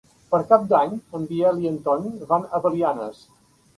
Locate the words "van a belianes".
2.33-3.21